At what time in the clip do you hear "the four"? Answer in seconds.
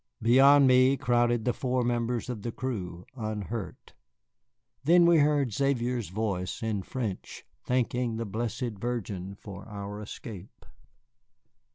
1.45-1.83